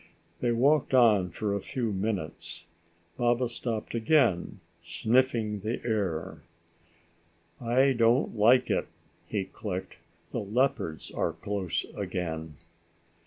They 0.39 0.51
walked 0.51 0.95
on 0.95 1.29
for 1.29 1.53
a 1.53 1.61
few 1.61 1.93
minutes. 1.93 2.65
Baba 3.17 3.47
stopped 3.47 3.93
again, 3.93 4.59
sniffing 4.81 5.59
the 5.59 5.79
air. 5.85 6.41
"I 7.61 7.93
don't 7.93 8.35
like 8.35 8.71
it," 8.71 8.87
he 9.27 9.45
clicked. 9.45 9.99
"The 10.31 10.39
leopards 10.39 11.11
are 11.11 11.33
close 11.33 11.85
again." 11.95 12.55